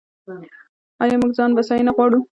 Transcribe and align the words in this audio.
آیا 1.03 1.15
موږ 1.21 1.31
ځان 1.37 1.51
بسیاینه 1.57 1.91
غواړو؟ 1.95 2.19